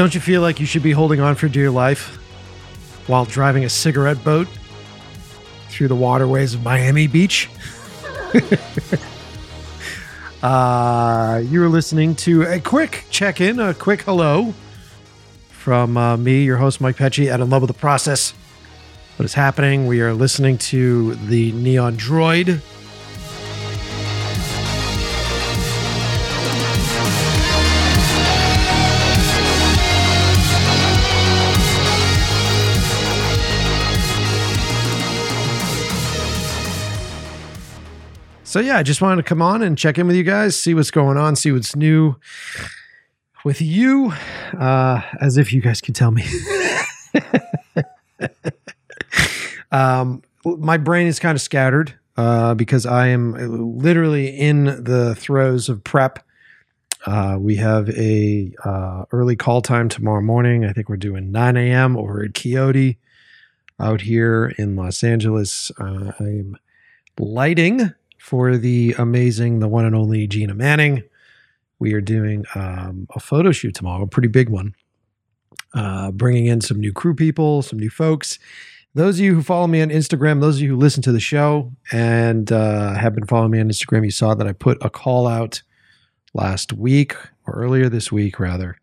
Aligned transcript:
Don't 0.00 0.14
you 0.14 0.20
feel 0.22 0.40
like 0.40 0.58
you 0.58 0.64
should 0.64 0.82
be 0.82 0.92
holding 0.92 1.20
on 1.20 1.34
for 1.34 1.46
dear 1.46 1.70
life 1.70 2.16
while 3.06 3.26
driving 3.26 3.66
a 3.66 3.68
cigarette 3.68 4.24
boat 4.24 4.48
through 5.68 5.88
the 5.88 5.94
waterways 5.94 6.54
of 6.54 6.62
Miami 6.62 7.06
Beach? 7.06 7.50
uh, 10.42 11.42
you're 11.44 11.68
listening 11.68 12.14
to 12.14 12.44
a 12.44 12.58
quick 12.60 13.04
check 13.10 13.42
in, 13.42 13.60
a 13.60 13.74
quick 13.74 14.00
hello 14.00 14.54
from 15.50 15.98
uh, 15.98 16.16
me, 16.16 16.44
your 16.44 16.56
host, 16.56 16.80
Mike 16.80 16.96
Pecci, 16.96 17.30
at 17.30 17.40
In 17.40 17.50
Love 17.50 17.60
with 17.60 17.68
the 17.68 17.74
Process. 17.74 18.32
What 19.18 19.26
is 19.26 19.34
happening? 19.34 19.86
We 19.86 20.00
are 20.00 20.14
listening 20.14 20.56
to 20.56 21.14
the 21.16 21.52
Neon 21.52 21.98
Droid 21.98 22.62
So 38.50 38.58
yeah, 38.58 38.78
I 38.78 38.82
just 38.82 39.00
wanted 39.00 39.14
to 39.14 39.22
come 39.22 39.40
on 39.40 39.62
and 39.62 39.78
check 39.78 39.96
in 39.96 40.08
with 40.08 40.16
you 40.16 40.24
guys, 40.24 40.60
see 40.60 40.74
what's 40.74 40.90
going 40.90 41.16
on, 41.16 41.36
see 41.36 41.52
what's 41.52 41.76
new 41.76 42.16
with 43.44 43.62
you, 43.62 44.12
uh, 44.58 45.02
as 45.20 45.38
if 45.38 45.52
you 45.52 45.60
guys 45.60 45.80
could 45.80 45.94
tell 45.94 46.10
me. 46.10 46.24
um, 49.70 50.22
my 50.44 50.78
brain 50.78 51.06
is 51.06 51.20
kind 51.20 51.36
of 51.36 51.40
scattered 51.40 51.94
uh, 52.16 52.54
because 52.54 52.86
I 52.86 53.06
am 53.06 53.78
literally 53.78 54.36
in 54.36 54.64
the 54.64 55.14
throes 55.14 55.68
of 55.68 55.84
prep. 55.84 56.18
Uh, 57.06 57.36
we 57.38 57.54
have 57.54 57.88
a 57.90 58.52
uh, 58.64 59.04
early 59.12 59.36
call 59.36 59.62
time 59.62 59.88
tomorrow 59.88 60.22
morning. 60.22 60.64
I 60.64 60.72
think 60.72 60.88
we're 60.88 60.96
doing 60.96 61.30
9 61.30 61.56
a.m. 61.56 61.96
over 61.96 62.24
at 62.24 62.34
Coyote 62.34 62.98
out 63.78 64.00
here 64.00 64.52
in 64.58 64.74
Los 64.74 65.04
Angeles. 65.04 65.70
Uh, 65.78 66.10
I'm 66.18 66.56
lighting 67.16 67.94
for 68.20 68.56
the 68.56 68.94
amazing, 68.98 69.60
the 69.60 69.68
one 69.68 69.84
and 69.84 69.96
only 69.96 70.26
Gina 70.26 70.54
Manning. 70.54 71.02
We 71.78 71.94
are 71.94 72.00
doing 72.00 72.44
um, 72.54 73.06
a 73.14 73.20
photo 73.20 73.50
shoot 73.50 73.74
tomorrow, 73.74 74.02
a 74.02 74.06
pretty 74.06 74.28
big 74.28 74.50
one, 74.50 74.74
uh, 75.74 76.10
bringing 76.10 76.46
in 76.46 76.60
some 76.60 76.78
new 76.78 76.92
crew 76.92 77.14
people, 77.14 77.62
some 77.62 77.78
new 77.78 77.90
folks. 77.90 78.38
Those 78.94 79.18
of 79.18 79.24
you 79.24 79.34
who 79.34 79.42
follow 79.42 79.66
me 79.66 79.80
on 79.80 79.88
Instagram, 79.88 80.40
those 80.40 80.56
of 80.56 80.62
you 80.62 80.70
who 80.70 80.76
listen 80.76 81.02
to 81.04 81.12
the 81.12 81.20
show 81.20 81.72
and 81.92 82.52
uh, 82.52 82.94
have 82.94 83.14
been 83.14 83.26
following 83.26 83.52
me 83.52 83.60
on 83.60 83.68
Instagram, 83.68 84.04
you 84.04 84.10
saw 84.10 84.34
that 84.34 84.46
I 84.46 84.52
put 84.52 84.78
a 84.84 84.90
call 84.90 85.26
out 85.26 85.62
last 86.34 86.72
week 86.72 87.14
or 87.46 87.54
earlier 87.54 87.88
this 87.88 88.12
week, 88.12 88.38
rather, 88.38 88.76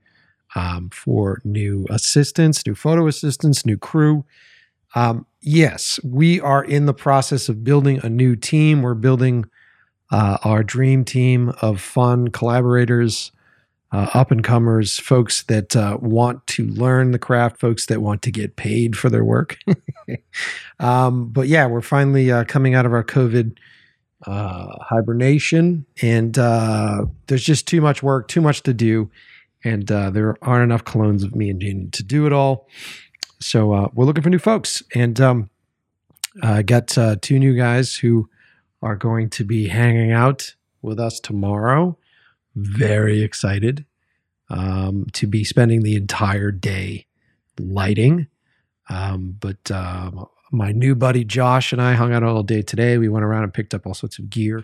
um, 0.56 0.90
for 0.90 1.42
new 1.44 1.86
assistants, 1.90 2.66
new 2.66 2.74
photo 2.74 3.08
assistants, 3.08 3.66
new 3.66 3.78
crew. 3.78 4.26
Um, 4.96 5.26
yes, 5.42 6.00
we 6.04 6.40
are 6.42 6.64
in 6.64 6.86
the 6.86 6.94
process 6.94 7.50
of 7.50 7.64
building 7.64 8.00
a 8.04 8.10
new 8.10 8.36
team. 8.36 8.82
We're 8.82 8.94
building 8.94 9.46
uh, 10.12 10.38
our 10.44 10.64
dream 10.64 11.04
team 11.04 11.54
of 11.62 11.82
fun 11.82 12.30
collaborators, 12.30 13.32
uh, 13.92 14.10
up 14.14 14.32
and 14.32 14.44
comers, 14.44 15.00
folks 15.00 15.44
that 15.44 15.76
uh, 15.76 15.98
want 16.02 16.46
to 16.48 16.66
learn 16.66 17.12
the 17.12 17.20
craft, 17.20 17.60
folks 17.60 17.86
that 17.88 18.02
want 18.02 18.22
to 18.22 18.32
get 18.32 18.56
paid 18.56 18.98
for 18.98 19.10
their 19.10 19.24
work. 19.24 19.58
um, 20.80 21.30
but 21.30 21.48
yeah, 21.48 21.66
we're 21.66 21.82
finally 21.82 22.32
uh, 22.32 22.44
coming 22.46 22.76
out 22.76 22.86
of 22.86 22.94
our 22.94 23.04
COVID 23.04 23.58
uh, 24.26 24.76
hibernation, 24.82 25.86
and 26.02 26.38
uh, 26.38 27.06
there's 27.28 27.44
just 27.44 27.68
too 27.68 27.82
much 27.82 28.02
work, 28.04 28.28
too 28.28 28.42
much 28.42 28.64
to 28.64 28.74
do, 28.74 29.10
and 29.64 29.88
there 29.88 30.36
aren't 30.42 30.64
enough 30.64 30.84
clones 30.84 31.24
of 31.24 31.36
me 31.36 31.50
and 31.50 31.62
Gene 31.62 31.92
to 31.92 32.04
do 32.04 32.26
it 32.26 32.34
all. 32.34 32.68
So 33.40 33.74
uh, 33.74 33.90
we're 33.94 34.06
looking 34.06 34.24
for 34.24 34.30
new 34.30 34.40
folks, 34.40 34.82
and 34.96 35.20
um, 35.22 35.50
I 36.42 36.64
got 36.64 36.98
uh, 36.98 37.18
two 37.22 37.38
new 37.40 37.56
guys 37.56 37.96
who 37.96 38.30
are 38.82 38.96
going 38.96 39.30
to 39.32 39.44
be 39.44 39.68
hanging 39.68 40.12
out 40.12 40.56
with 40.82 41.00
us 41.00 41.20
tomorrow. 41.20 41.98
Very 42.56 43.22
excited 43.22 43.86
um, 44.50 45.06
to 45.14 45.28
be 45.28 45.44
spending 45.44 45.84
the 45.84 45.96
entire 45.96 46.52
day 46.52 47.06
lighting. 47.60 48.28
Um, 48.90 49.36
but 49.40 49.70
uh, 49.70 50.12
my 50.52 50.72
new 50.72 50.96
buddy 50.96 51.24
Josh 51.24 51.72
and 51.74 51.82
I 51.82 51.94
hung 51.94 52.14
out 52.14 52.24
all 52.24 52.44
day 52.44 52.62
today. 52.62 52.98
We 52.98 53.10
went 53.10 53.26
around 53.26 53.44
and 53.44 53.54
picked 53.54 53.74
up 53.74 53.86
all 53.86 53.94
sorts 53.94 54.18
of 54.18 54.30
gear. 54.30 54.64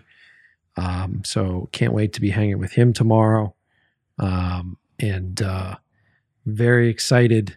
Um, 0.76 1.22
so 1.24 1.68
can't 1.72 1.92
wait 1.92 2.12
to 2.14 2.20
be 2.20 2.30
hanging 2.30 2.58
with 2.58 2.72
him 2.72 2.92
tomorrow. 2.92 3.54
Um, 4.18 4.78
and 4.98 5.40
uh, 5.42 5.76
very 6.46 6.88
excited 6.88 7.56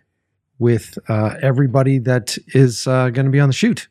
with 0.60 0.98
uh, 1.08 1.36
everybody 1.42 2.00
that 2.00 2.38
is 2.48 2.88
uh, 2.88 3.10
going 3.10 3.26
to 3.26 3.32
be 3.32 3.40
on 3.40 3.50
the 3.50 3.54
shoot. 3.54 3.88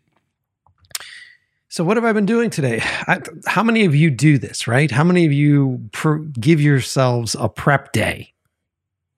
So, 1.68 1.84
what 1.84 1.96
have 1.96 2.04
I 2.04 2.12
been 2.12 2.26
doing 2.26 2.50
today? 2.50 2.80
I, 2.82 3.20
how 3.46 3.62
many 3.62 3.84
of 3.84 3.94
you 3.94 4.10
do 4.10 4.38
this, 4.38 4.66
right? 4.66 4.90
How 4.90 5.04
many 5.04 5.26
of 5.26 5.32
you 5.32 5.88
pr- 5.92 6.16
give 6.40 6.60
yourselves 6.60 7.36
a 7.38 7.48
prep 7.48 7.92
day, 7.92 8.32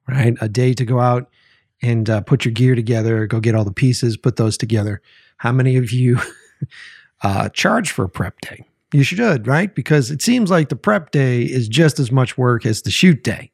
right? 0.09 0.37
A 0.41 0.49
day 0.49 0.73
to 0.75 0.85
go 0.85 0.99
out 0.99 1.31
and 1.83 2.11
uh, 2.11 2.21
put 2.23 2.45
your 2.45 2.53
gear 2.53 2.75
together, 2.75 3.27
go 3.27 3.41
get 3.41 3.55
all 3.55 3.65
the 3.65 3.73
pieces, 3.73 4.17
put 4.17 4.37
those 4.37 4.57
together. 4.57 5.01
How 5.37 5.53
many 5.53 5.77
of 5.77 5.93
you 5.93 6.19
uh, 7.23 7.49
charge 7.51 7.91
for 7.91 8.05
a 8.05 8.09
prep 8.09 8.41
day? 8.41 8.65
You 8.93 9.03
should, 9.03 9.47
right? 9.47 9.75
Because 9.75 10.11
it 10.11 10.23
seems 10.23 10.51
like 10.51 10.71
the 10.71 10.77
prep 10.77 11.11
day 11.11 11.43
is 11.43 11.69
just 11.69 12.01
as 12.01 12.11
much 12.11 12.39
work 12.39 12.65
as 12.65 12.83
the 12.83 12.91
shoot 12.91 13.23
day, 13.23 13.53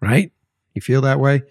right? 0.00 0.32
You 0.74 0.82
feel 0.82 1.00
that 1.02 1.20
way? 1.20 1.42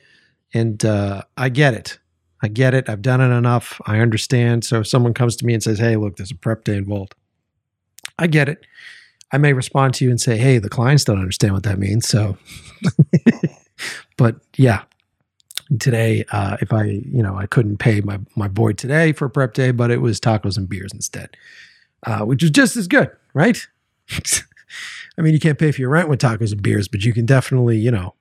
And 0.53 0.83
uh, 0.83 1.23
I 1.37 1.49
get 1.49 1.73
it. 1.73 1.99
I 2.41 2.47
get 2.47 2.73
it. 2.73 2.89
I've 2.89 3.01
done 3.01 3.21
it 3.21 3.35
enough. 3.35 3.79
I 3.85 3.99
understand. 3.99 4.65
So 4.65 4.79
if 4.79 4.87
someone 4.87 5.13
comes 5.13 5.35
to 5.37 5.45
me 5.45 5.53
and 5.53 5.61
says, 5.61 5.79
hey, 5.79 5.95
look, 5.95 6.17
there's 6.17 6.31
a 6.31 6.35
prep 6.35 6.63
day 6.63 6.75
involved, 6.75 7.15
I 8.17 8.27
get 8.27 8.49
it. 8.49 8.65
I 9.31 9.37
may 9.37 9.53
respond 9.53 9.93
to 9.95 10.05
you 10.05 10.09
and 10.09 10.19
say, 10.19 10.37
hey, 10.37 10.57
the 10.57 10.69
clients 10.69 11.05
don't 11.05 11.19
understand 11.19 11.53
what 11.53 11.63
that 11.63 11.79
means. 11.79 12.07
So, 12.07 12.37
but 14.17 14.35
yeah, 14.57 14.83
today, 15.79 16.25
uh, 16.31 16.57
if 16.59 16.73
I, 16.73 16.83
you 16.83 17.23
know, 17.23 17.37
I 17.37 17.45
couldn't 17.45 17.77
pay 17.77 18.01
my, 18.01 18.19
my 18.35 18.47
boy 18.47 18.73
today 18.73 19.13
for 19.13 19.29
prep 19.29 19.53
day, 19.53 19.71
but 19.71 19.91
it 19.91 20.01
was 20.01 20.19
tacos 20.19 20.57
and 20.57 20.67
beers 20.67 20.91
instead, 20.93 21.37
uh, 22.05 22.25
which 22.25 22.43
is 22.43 22.49
just 22.49 22.75
as 22.75 22.87
good, 22.87 23.09
right? 23.33 23.65
I 25.17 25.21
mean, 25.21 25.33
you 25.33 25.39
can't 25.39 25.59
pay 25.59 25.71
for 25.71 25.79
your 25.79 25.89
rent 25.89 26.09
with 26.09 26.19
tacos 26.19 26.51
and 26.51 26.61
beers, 26.61 26.87
but 26.87 27.05
you 27.05 27.13
can 27.13 27.25
definitely, 27.25 27.77
you 27.77 27.91
know, 27.91 28.15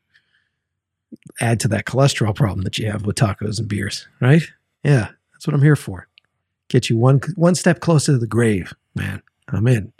add 1.41 1.61
to 1.61 1.69
that 1.69 1.87
cholesterol 1.87 2.35
problem 2.35 2.63
that 2.63 2.79
you 2.79 2.91
have 2.91 3.07
with 3.07 3.17
tacos 3.17 3.59
and 3.59 3.69
beers, 3.69 4.09
right? 4.21 4.43
Yeah, 4.85 5.11
that's 5.33 5.47
what 5.47 5.55
I'm 5.55 5.63
here 5.63 5.77
for. 5.77 6.09
Get 6.69 6.89
you 6.89 6.97
one 6.97 7.21
one 7.37 7.55
step 7.55 7.81
closer 7.81 8.13
to 8.13 8.19
the 8.19 8.27
grave, 8.27 8.73
man. 8.95 9.23
I'm 9.49 9.67
in. 9.67 9.93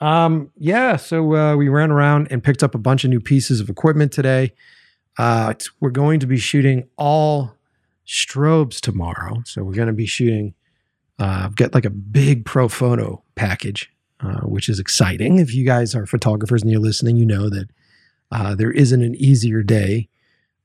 Um, 0.00 0.50
yeah, 0.56 0.96
so 0.96 1.34
uh, 1.34 1.56
we 1.56 1.68
ran 1.68 1.90
around 1.90 2.28
and 2.30 2.42
picked 2.42 2.62
up 2.62 2.74
a 2.74 2.78
bunch 2.78 3.04
of 3.04 3.10
new 3.10 3.20
pieces 3.20 3.60
of 3.60 3.68
equipment 3.68 4.12
today. 4.12 4.52
Uh, 5.18 5.54
we're 5.80 5.90
going 5.90 6.20
to 6.20 6.26
be 6.26 6.38
shooting 6.38 6.88
all 6.96 7.54
strobes 8.06 8.80
tomorrow, 8.80 9.42
so 9.44 9.62
we're 9.62 9.74
going 9.74 9.88
to 9.88 9.92
be 9.92 10.06
shooting. 10.06 10.54
Uh, 11.18 11.48
got 11.48 11.74
like 11.74 11.84
a 11.84 11.90
big 11.90 12.46
Profoto 12.46 13.20
package, 13.34 13.92
uh, 14.20 14.40
which 14.40 14.70
is 14.70 14.78
exciting. 14.78 15.38
If 15.38 15.52
you 15.52 15.66
guys 15.66 15.94
are 15.94 16.06
photographers 16.06 16.62
and 16.62 16.70
you're 16.70 16.80
listening, 16.80 17.16
you 17.16 17.26
know 17.26 17.50
that 17.50 17.68
uh, 18.32 18.54
there 18.54 18.70
isn't 18.70 19.02
an 19.02 19.14
easier 19.16 19.62
day 19.62 20.08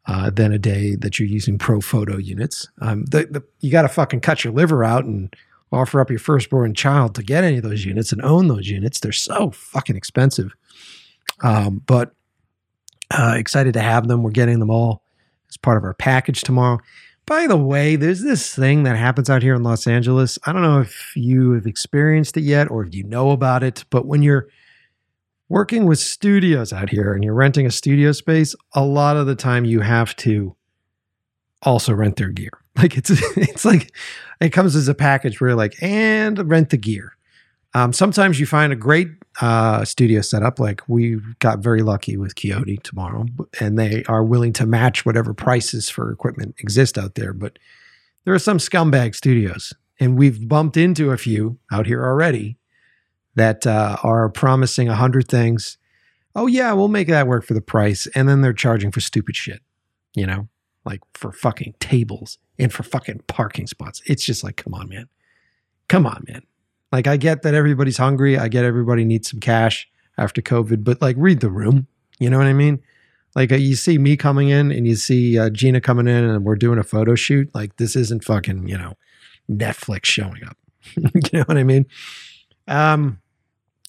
uh, 0.07 0.30
than 0.30 0.52
a 0.52 0.60
day 0.60 0.96
that 0.96 1.19
you're 1.19 1.28
using 1.28 1.57
Profoto 1.57 2.24
units. 2.24 2.69
Um, 2.81 3.06
the, 3.06 3.25
the, 3.25 3.44
you 3.60 3.72
got 3.72 3.84
to 3.84 3.90
fucking 3.90 4.22
cut 4.22 4.44
your 4.44 4.54
liver 4.54 4.84
out 4.84 5.06
and 5.06 5.36
offer 5.72 6.00
up 6.00 6.10
your 6.10 6.19
firstborn 6.19 6.74
child 6.74 7.16
to 7.16 7.24
get 7.24 7.44
any 7.44 7.57
of 7.57 7.63
those 7.63 7.86
units 7.86 8.12
and 8.12 8.22
own 8.22 8.48
those 8.48 8.69
units. 8.69 9.00
They're 9.00 9.12
so 9.12 9.52
fucking 9.52 9.96
expensive. 9.96 10.56
Um, 11.42 11.81
but 11.86 12.13
uh, 13.12 13.36
excited 13.38 13.74
to 13.74 13.81
have 13.81 14.07
them. 14.07 14.24
We're 14.24 14.31
getting 14.31 14.60
them 14.60 14.69
all 14.69 15.04
as 15.50 15.57
part 15.57 15.78
of 15.78 15.84
our 15.84 15.94
package 15.94 16.42
tomorrow. 16.44 16.80
By 17.25 17.48
the 17.48 17.57
way, 17.57 17.96
there's 17.96 18.22
this 18.22 18.54
thing 18.54 18.84
that 18.84 18.96
happens 18.98 19.30
out 19.30 19.42
here 19.42 19.56
in 19.56 19.63
Los 19.63 19.88
Angeles. 19.88 20.38
I 20.46 20.54
don't 20.54 20.62
know 20.62 20.81
if 20.81 21.13
you 21.16 21.54
have 21.54 21.66
experienced 21.66 22.38
it 22.38 22.42
yet 22.42 22.69
or 22.69 22.86
if 22.86 22.94
you 22.94 23.04
know 23.04 23.31
about 23.31 23.63
it, 23.63 23.84
but 23.90 24.06
when 24.06 24.22
you're 24.22 24.48
working 25.50 25.86
with 25.86 26.00
studios 26.00 26.74
out 26.74 26.89
here 26.89 27.13
and 27.13 27.24
you're 27.24 27.33
renting 27.33 27.65
a 27.65 27.71
studio 27.71 28.12
space, 28.12 28.56
a 28.74 28.83
lot 28.83 29.18
of 29.18 29.27
the 29.27 29.36
time 29.36 29.65
you 29.65 29.81
have 29.81 30.15
to 30.18 30.56
also 31.62 31.94
rent 31.94 32.18
their 32.18 32.30
gear. 32.30 32.51
Like 32.77 32.97
it's 32.97 33.09
it's 33.38 33.63
like 33.63 33.94
it 34.42 34.50
comes 34.50 34.75
as 34.75 34.89
a 34.89 34.94
package 34.94 35.39
where 35.39 35.51
you're 35.51 35.57
like, 35.57 35.81
and 35.81 36.38
rent 36.51 36.71
the 36.71 36.77
gear. 36.77 37.15
Um, 37.74 37.94
sometimes 37.94 38.38
you 38.38 38.45
find 38.45 38.74
a 38.74 38.75
great 38.75 39.07
uh, 39.39 39.86
studio 39.86 40.19
setup, 40.19 40.59
like 40.59 40.81
we 40.89 41.21
got 41.39 41.59
very 41.59 41.83
lucky 41.83 42.18
with 42.18 42.36
Coyote 42.36 42.80
tomorrow, 42.83 43.27
and 43.62 43.80
they 43.80 44.03
are 44.09 44.25
willing 44.25 44.51
to 44.53 44.65
match 44.65 45.06
whatever 45.06 45.33
prices 45.33 45.89
for 45.89 46.12
equipment 46.12 46.56
exist 46.59 46.97
out 46.97 47.15
there. 47.15 47.31
But 47.31 47.57
there 48.25 48.33
are 48.33 48.39
some 48.39 48.57
scumbag 48.57 49.15
studios, 49.15 49.71
and 49.97 50.18
we've 50.18 50.50
bumped 50.50 50.75
into 50.75 51.12
a 51.12 51.18
few 51.18 51.57
out 51.71 51.86
here 51.86 52.03
already 52.03 52.57
that 53.35 53.67
uh, 53.67 53.97
are 54.03 54.29
promising 54.29 54.89
a 54.89 54.95
hundred 54.95 55.27
things. 55.27 55.77
Oh 56.35 56.47
yeah, 56.47 56.73
we'll 56.73 56.87
make 56.87 57.07
that 57.07 57.27
work 57.27 57.45
for 57.45 57.53
the 57.53 57.61
price, 57.61 58.07
and 58.15 58.27
then 58.27 58.41
they're 58.41 58.53
charging 58.53 58.91
for 58.91 58.99
stupid 58.99 59.35
shit. 59.35 59.61
You 60.15 60.25
know, 60.25 60.47
like 60.85 61.01
for 61.13 61.31
fucking 61.31 61.75
tables 61.79 62.37
and 62.57 62.71
for 62.71 62.83
fucking 62.83 63.23
parking 63.27 63.67
spots. 63.67 64.01
It's 64.05 64.23
just 64.23 64.43
like, 64.43 64.57
come 64.57 64.73
on, 64.73 64.89
man. 64.89 65.07
Come 65.87 66.05
on, 66.05 66.23
man. 66.27 66.43
Like, 66.91 67.07
I 67.07 67.17
get 67.17 67.41
that 67.41 67.53
everybody's 67.53 67.97
hungry. 67.97 68.37
I 68.37 68.47
get 68.47 68.63
everybody 68.63 69.03
needs 69.03 69.29
some 69.29 69.39
cash 69.39 69.87
after 70.17 70.41
COVID, 70.41 70.83
but 70.83 71.01
like, 71.01 71.15
read 71.19 71.41
the 71.41 71.49
room. 71.49 71.87
You 72.19 72.29
know 72.29 72.37
what 72.37 72.47
I 72.47 72.53
mean? 72.53 72.81
Like, 73.35 73.51
uh, 73.51 73.55
you 73.55 73.75
see 73.75 73.97
me 73.97 74.15
coming 74.15 74.49
in 74.49 74.71
and 74.71 74.87
you 74.87 74.95
see 74.95 75.37
uh, 75.37 75.49
Gina 75.49 75.81
coming 75.81 76.07
in 76.07 76.23
and 76.23 76.45
we're 76.45 76.55
doing 76.55 76.79
a 76.79 76.83
photo 76.83 77.15
shoot. 77.15 77.53
Like, 77.53 77.75
this 77.75 77.95
isn't 77.95 78.23
fucking, 78.23 78.67
you 78.67 78.77
know, 78.77 78.93
Netflix 79.51 80.05
showing 80.05 80.43
up. 80.45 80.57
you 80.95 81.39
know 81.39 81.43
what 81.43 81.57
I 81.57 81.63
mean? 81.63 81.85
Um, 82.67 83.19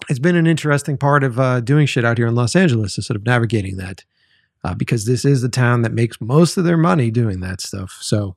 it's 0.08 0.18
been 0.18 0.36
an 0.36 0.46
interesting 0.46 0.96
part 0.96 1.24
of 1.24 1.38
uh, 1.38 1.60
doing 1.60 1.86
shit 1.86 2.04
out 2.04 2.18
here 2.18 2.26
in 2.26 2.34
Los 2.34 2.54
Angeles, 2.54 2.98
is 2.98 3.06
sort 3.06 3.16
of 3.16 3.24
navigating 3.24 3.76
that, 3.76 4.04
uh, 4.64 4.74
because 4.74 5.04
this 5.04 5.24
is 5.24 5.42
the 5.42 5.48
town 5.48 5.82
that 5.82 5.92
makes 5.92 6.20
most 6.20 6.56
of 6.56 6.64
their 6.64 6.76
money 6.76 7.10
doing 7.10 7.40
that 7.40 7.60
stuff. 7.60 7.98
So 8.00 8.36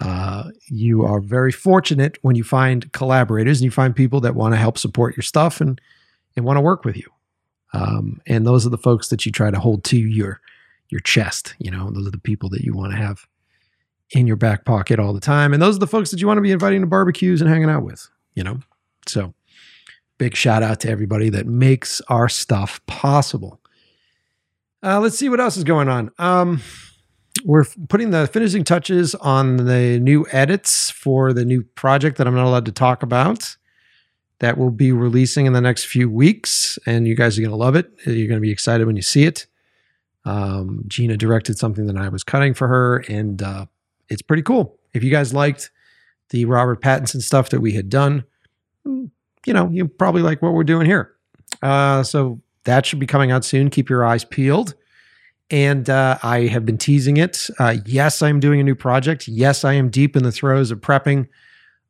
uh, 0.00 0.50
you 0.66 1.04
are 1.04 1.20
very 1.20 1.52
fortunate 1.52 2.18
when 2.22 2.34
you 2.34 2.44
find 2.44 2.92
collaborators 2.92 3.60
and 3.60 3.64
you 3.64 3.70
find 3.70 3.94
people 3.94 4.20
that 4.20 4.34
want 4.34 4.52
to 4.54 4.58
help 4.58 4.78
support 4.78 5.16
your 5.16 5.22
stuff 5.22 5.60
and 5.60 5.80
and 6.34 6.46
want 6.46 6.56
to 6.56 6.62
work 6.62 6.84
with 6.84 6.96
you. 6.96 7.08
Um, 7.74 8.20
and 8.26 8.46
those 8.46 8.66
are 8.66 8.70
the 8.70 8.78
folks 8.78 9.08
that 9.08 9.26
you 9.26 9.32
try 9.32 9.50
to 9.50 9.60
hold 9.60 9.84
to 9.84 9.98
your 9.98 10.40
your 10.88 11.00
chest. 11.00 11.54
You 11.58 11.70
know, 11.70 11.90
those 11.90 12.06
are 12.06 12.10
the 12.10 12.18
people 12.18 12.48
that 12.50 12.62
you 12.62 12.74
want 12.74 12.92
to 12.92 12.98
have 12.98 13.26
in 14.10 14.26
your 14.26 14.36
back 14.36 14.64
pocket 14.64 14.98
all 14.98 15.12
the 15.12 15.20
time. 15.20 15.52
And 15.52 15.62
those 15.62 15.76
are 15.76 15.80
the 15.80 15.86
folks 15.86 16.10
that 16.10 16.20
you 16.20 16.26
want 16.26 16.38
to 16.38 16.42
be 16.42 16.52
inviting 16.52 16.80
to 16.80 16.86
barbecues 16.86 17.40
and 17.40 17.48
hanging 17.48 17.70
out 17.70 17.82
with. 17.82 18.08
You 18.34 18.44
know, 18.44 18.60
so 19.06 19.34
big 20.22 20.36
shout 20.36 20.62
out 20.62 20.78
to 20.78 20.88
everybody 20.88 21.30
that 21.30 21.48
makes 21.48 22.00
our 22.02 22.28
stuff 22.28 22.80
possible. 22.86 23.60
Uh, 24.80 25.00
let's 25.00 25.18
see 25.18 25.28
what 25.28 25.40
else 25.40 25.56
is 25.56 25.64
going 25.64 25.88
on. 25.88 26.12
Um, 26.16 26.60
we're 27.44 27.64
putting 27.88 28.10
the 28.10 28.28
finishing 28.28 28.62
touches 28.62 29.16
on 29.16 29.56
the 29.56 29.98
new 29.98 30.24
edits 30.30 30.90
for 30.90 31.32
the 31.32 31.44
new 31.44 31.64
project 31.74 32.18
that 32.18 32.28
I'm 32.28 32.36
not 32.36 32.46
allowed 32.46 32.66
to 32.66 32.72
talk 32.72 33.02
about. 33.02 33.56
That 34.38 34.58
will 34.58 34.70
be 34.70 34.92
releasing 34.92 35.46
in 35.46 35.54
the 35.54 35.60
next 35.60 35.86
few 35.86 36.08
weeks, 36.08 36.78
and 36.86 37.08
you 37.08 37.16
guys 37.16 37.36
are 37.36 37.40
going 37.40 37.50
to 37.50 37.56
love 37.56 37.74
it. 37.74 37.90
You're 38.06 38.28
going 38.28 38.38
to 38.38 38.40
be 38.40 38.52
excited 38.52 38.86
when 38.86 38.94
you 38.94 39.02
see 39.02 39.24
it. 39.24 39.48
Um, 40.24 40.84
Gina 40.86 41.16
directed 41.16 41.58
something 41.58 41.86
that 41.86 41.96
I 41.96 42.08
was 42.10 42.22
cutting 42.22 42.54
for 42.54 42.68
her, 42.68 42.98
and 43.08 43.42
uh, 43.42 43.66
it's 44.08 44.22
pretty 44.22 44.44
cool. 44.44 44.78
If 44.94 45.02
you 45.02 45.10
guys 45.10 45.34
liked 45.34 45.72
the 46.30 46.44
Robert 46.44 46.80
Pattinson 46.80 47.22
stuff 47.22 47.48
that 47.48 47.60
we 47.60 47.72
had 47.72 47.88
done, 47.88 48.22
mm, 48.86 49.10
you 49.46 49.52
know, 49.52 49.68
you 49.70 49.88
probably 49.88 50.22
like 50.22 50.42
what 50.42 50.52
we're 50.52 50.64
doing 50.64 50.86
here. 50.86 51.14
Uh, 51.62 52.02
so 52.02 52.40
that 52.64 52.86
should 52.86 52.98
be 52.98 53.06
coming 53.06 53.30
out 53.30 53.44
soon. 53.44 53.70
Keep 53.70 53.88
your 53.88 54.04
eyes 54.04 54.24
peeled 54.24 54.74
and 55.52 55.90
uh, 55.90 56.18
I 56.22 56.46
have 56.46 56.64
been 56.64 56.78
teasing 56.78 57.18
it. 57.18 57.48
Uh, 57.58 57.76
yes, 57.84 58.22
I 58.22 58.30
am 58.30 58.40
doing 58.40 58.58
a 58.58 58.64
new 58.64 58.74
project. 58.74 59.28
Yes, 59.28 59.64
I 59.64 59.74
am 59.74 59.90
deep 59.90 60.16
in 60.16 60.22
the 60.22 60.32
throes 60.32 60.70
of 60.70 60.80
prepping 60.80 61.28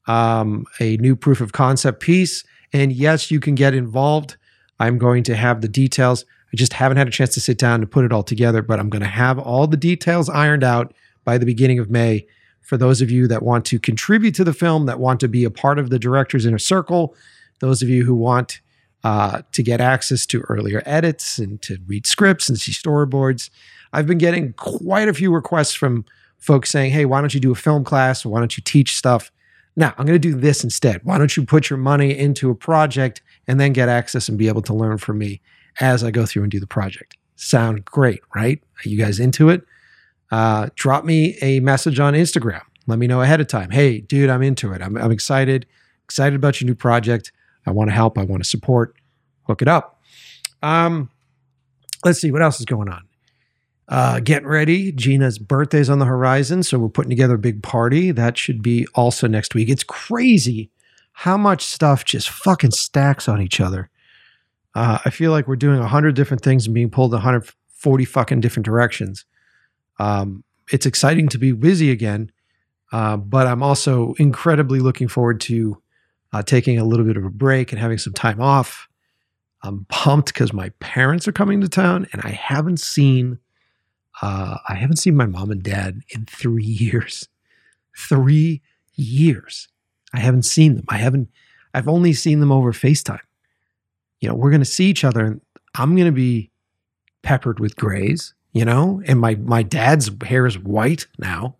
um, 0.09 0.67
a 0.81 0.97
new 0.97 1.15
proof 1.15 1.41
of 1.41 1.53
concept 1.53 2.01
piece. 2.01 2.45
And 2.73 2.93
yes, 2.93 3.31
you 3.31 3.39
can 3.39 3.55
get 3.55 3.73
involved. 3.73 4.37
I'm 4.81 4.99
going 4.99 5.23
to 5.25 5.37
have 5.37 5.61
the 5.61 5.69
details. 5.69 6.25
I 6.53 6.57
just 6.57 6.73
haven't 6.73 6.97
had 6.97 7.07
a 7.07 7.13
chance 7.13 7.35
to 7.35 7.41
sit 7.41 7.57
down 7.57 7.81
and 7.81 7.91
put 7.91 8.05
it 8.05 8.13
all 8.13 8.25
together, 8.25 8.63
but 8.63 8.81
I'm 8.81 8.91
going 8.91 9.03
to 9.03 9.09
have 9.09 9.39
all 9.39 9.69
the 9.69 9.77
details 9.77 10.29
ironed 10.29 10.65
out 10.65 10.93
by 11.25 11.39
the 11.39 11.47
beginning 11.47 11.79
of 11.79 11.89
May. 11.89 12.27
For 12.63 12.77
those 12.77 13.01
of 13.01 13.13
you 13.13 13.29
that 13.29 13.45
want 13.45 13.65
to 13.67 13.79
contribute 13.79 14.35
to 14.37 14.45
the 14.45 14.53
film, 14.53 14.87
that 14.87 14.99
want 14.99 15.21
to 15.21 15.29
be 15.29 15.45
a 15.45 15.51
part 15.51 15.79
of 15.79 15.91
the 15.91 16.01
director's 16.01 16.47
inner 16.47 16.59
circle, 16.59 17.15
those 17.63 17.81
of 17.81 17.89
you 17.89 18.05
who 18.05 18.15
want 18.15 18.61
uh, 19.05 19.43
to 19.53 19.63
get 19.63 19.81
access 19.81 20.27
to 20.27 20.41
earlier 20.43 20.83
edits 20.85 21.39
and 21.39 21.63
to 21.63 21.79
read 21.87 22.07
scripts 22.07 22.49
and 22.49 22.59
see 22.59 22.73
storyboards. 22.73 23.51
I've 23.93 24.07
been 24.07 24.19
getting 24.19 24.53
quite 24.55 25.09
a 25.09 25.15
few 25.15 25.33
requests 25.33 25.73
from 25.73 26.05
folks 26.39 26.71
saying, 26.71 26.91
hey, 26.91 27.05
why 27.05 27.21
don't 27.21 27.33
you 27.33 27.41
do 27.41 27.53
a 27.53 27.57
film 27.57 27.85
class? 27.85 28.27
Why 28.27 28.41
don't 28.41 28.57
you 28.57 28.65
teach 28.65 28.97
stuff? 28.97 29.31
Now, 29.77 29.95
I'm 29.97 30.07
going 30.07 30.21
to 30.21 30.29
do 30.31 30.35
this 30.35 30.65
instead. 30.65 31.03
Why 31.05 31.19
don't 31.19 31.37
you 31.37 31.47
put 31.47 31.71
your 31.71 31.79
money 31.79 32.17
into 32.17 32.51
a 32.51 32.55
project 32.55 33.23
and 33.47 33.61
then 33.61 33.73
get 33.73 33.89
access 33.89 34.29
and 34.29 34.37
be 34.37 34.49
able 34.49 34.63
to 34.63 34.75
learn 34.75 34.99
from 34.99 35.19
me 35.19 35.41
as 35.81 36.03
I 36.03 36.11
go 36.11 36.27
through 36.27 36.43
and 36.43 36.51
do 36.51 36.61
the 36.61 36.67
project? 36.67 37.17
Sound 37.37 37.85
great, 37.85 38.21
right? 38.35 38.61
Are 38.85 38.89
you 38.89 38.99
guys 38.99 39.21
into 39.21 39.51
it? 39.51 39.63
Uh, 40.33 40.69
drop 40.75 41.05
me 41.05 41.39
a 41.43 41.61
message 41.61 42.01
on 42.01 42.15
Instagram. 42.15 42.63
Let 42.87 42.99
me 42.99 43.07
know 43.07 43.21
ahead 43.21 43.41
of 43.41 43.47
time. 43.47 43.71
Hey, 43.71 44.01
dude, 44.01 44.31
I'm 44.31 44.43
into 44.43 44.73
it. 44.73 44.83
I'm, 44.83 44.97
I'm 44.97 45.13
excited, 45.13 45.67
excited 46.05 46.35
about 46.35 46.61
your 46.61 46.67
new 46.67 46.75
project. 46.75 47.31
I 47.67 47.71
want 47.71 47.91
to 47.91 47.95
help. 47.95 48.19
I 48.19 48.25
want 48.25 48.43
to 48.43 48.49
support. 48.49 48.95
Hook 49.45 49.63
it 49.63 49.69
up. 49.69 50.01
Um, 50.63 51.11
let's 52.05 52.21
see 52.21 52.31
what 52.31 52.43
else 52.43 52.61
is 52.61 52.67
going 52.67 52.89
on. 52.89 53.09
Uh, 53.89 54.21
getting 54.21 54.49
ready. 54.49 54.93
Gina's 54.93 55.39
birthday's 55.39 55.91
on 55.91 55.99
the 55.99 56.05
horizon, 56.05 56.63
so 56.63 56.79
we're 56.79 56.89
putting 56.89 57.11
together 57.11 57.35
a 57.35 57.39
big 57.39 57.63
party. 57.63 58.11
That 58.11 58.39
should 58.39 58.63
be 58.63 58.87
also 58.95 59.27
next 59.27 59.55
week. 59.55 59.69
It's 59.69 59.85
crazy 59.85 60.71
how 61.13 61.37
much 61.37 61.65
stuff 61.65 62.05
just 62.05 62.31
fucking 62.31 62.71
stacks 62.71 63.29
on 63.29 63.43
each 63.43 63.61
other. 63.61 63.91
Uh, 64.75 64.99
I 65.05 65.11
feel 65.11 65.31
like 65.31 65.47
we're 65.47 65.57
doing 65.57 65.79
a 65.79 65.89
hundred 65.89 66.15
different 66.15 66.43
things 66.43 66.67
and 66.67 66.75
being 66.75 66.91
pulled 66.91 67.13
140 67.13 68.05
fucking 68.05 68.41
different 68.41 68.65
directions. 68.65 69.27
Um, 69.99 70.45
it's 70.71 70.87
exciting 70.87 71.29
to 71.29 71.39
be 71.39 71.53
busy 71.53 71.91
again, 71.91 72.33
uh, 72.93 73.17
but 73.19 73.47
I'm 73.47 73.63
also 73.63 74.15
incredibly 74.15 74.81
looking 74.81 75.09
forward 75.09 75.41
to 75.43 75.82
uh, 76.33 76.43
taking 76.43 76.79
a 76.79 76.85
little 76.85 77.05
bit 77.05 77.17
of 77.17 77.25
a 77.25 77.31
break 77.31 77.73
and 77.73 77.81
having 77.81 77.99
some 77.99 78.13
time 78.13 78.41
off. 78.41 78.89
I'm 79.63 79.87
pumped 79.89 80.35
because 80.35 80.53
my 80.53 80.71
parents 80.81 81.29
are 81.29 81.33
coming 81.33 81.61
to 81.61 81.69
town, 81.69 82.07
and 82.13 82.23
I 82.25 82.31
haven't 82.31 82.81
seen 82.81 83.39
uh, 84.21 84.59
I 84.69 84.75
haven't 84.75 84.97
seen 84.97 85.17
my 85.17 85.27
mom 85.27 85.51
and 85.51 85.63
dad 85.63 86.01
in 86.11 86.27
three 86.27 86.65
years. 86.65 87.29
Three 87.97 88.61
years. 88.95 89.69
I 90.13 90.21
haven't 90.21 90.45
seen 90.45 90.77
them. 90.77 90.85
I 90.89 90.99
haven't. 90.99 91.29
I've 91.75 91.89
only 91.89 92.13
seen 92.13 92.41
them 92.41 92.53
over 92.53 92.73
FaceTime. 92.73 93.21
You 94.21 94.29
know, 94.29 94.35
we're 94.35 94.51
going 94.51 94.61
to 94.61 94.67
see 94.67 94.87
each 94.87 95.05
other, 95.05 95.25
and 95.25 95.41
I'm 95.75 95.97
going 95.97 96.07
to 96.07 96.13
be 96.13 96.51
peppered 97.23 97.59
with 97.59 97.77
grays. 97.77 98.35
You 98.53 98.67
know, 98.67 99.03
and 99.07 99.19
my 99.19 99.37
my 99.37 99.63
dad's 99.63 100.11
hair 100.25 100.47
is 100.47 100.59
white 100.59 101.07
now. 101.19 101.57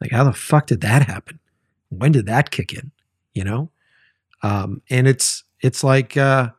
Like, 0.00 0.10
how 0.10 0.24
the 0.24 0.32
fuck 0.32 0.66
did 0.66 0.80
that 0.80 1.02
happen? 1.02 1.38
When 1.90 2.12
did 2.12 2.26
that 2.26 2.50
kick 2.50 2.72
in? 2.72 2.92
You 3.34 3.44
know, 3.44 3.70
um, 4.44 4.82
and 4.90 5.08
it's 5.08 5.42
it's 5.60 5.82
like 5.82 6.18
uh, 6.18 6.50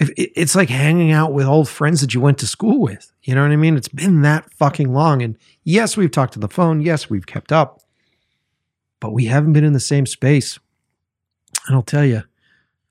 it's 0.00 0.56
like 0.56 0.68
hanging 0.68 1.12
out 1.12 1.32
with 1.32 1.46
old 1.46 1.68
friends 1.68 2.00
that 2.00 2.14
you 2.14 2.20
went 2.20 2.38
to 2.38 2.48
school 2.48 2.80
with. 2.80 3.12
You 3.22 3.36
know 3.36 3.42
what 3.42 3.52
I 3.52 3.56
mean? 3.56 3.76
It's 3.76 3.88
been 3.88 4.22
that 4.22 4.52
fucking 4.54 4.92
long. 4.92 5.22
And 5.22 5.38
yes, 5.62 5.96
we've 5.96 6.10
talked 6.10 6.32
to 6.32 6.40
the 6.40 6.48
phone. 6.48 6.80
Yes, 6.80 7.08
we've 7.08 7.26
kept 7.26 7.52
up, 7.52 7.82
but 8.98 9.12
we 9.12 9.26
haven't 9.26 9.52
been 9.52 9.62
in 9.62 9.72
the 9.72 9.78
same 9.78 10.04
space. 10.04 10.58
And 11.68 11.76
I'll 11.76 11.82
tell 11.82 12.04
you, 12.04 12.24